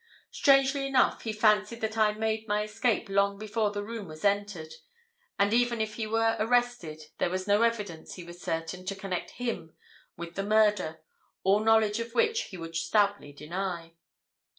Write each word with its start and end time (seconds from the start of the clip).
Strangely 0.31 0.87
enough, 0.87 1.21
he 1.21 1.31
fancied 1.31 1.79
that 1.81 1.95
I 1.95 2.07
had 2.07 2.17
made 2.17 2.47
my 2.47 2.63
escape 2.63 3.07
long 3.07 3.37
before 3.37 3.69
the 3.69 3.83
room 3.83 4.07
was 4.07 4.25
entered; 4.25 4.73
and, 5.37 5.53
even 5.53 5.79
if 5.79 5.93
he 5.93 6.07
were 6.07 6.35
arrested, 6.39 7.03
there 7.19 7.29
was 7.29 7.45
no 7.47 7.61
evidence, 7.61 8.15
he 8.15 8.23
was 8.23 8.41
certain, 8.41 8.83
to 8.87 8.95
connect 8.95 9.33
him 9.37 9.75
with 10.17 10.33
the 10.33 10.43
murder, 10.43 11.01
all 11.43 11.59
knowledge 11.59 11.99
of 11.99 12.15
which 12.15 12.45
he 12.45 12.57
would 12.57 12.75
stoutly 12.75 13.31
deny. 13.31 13.93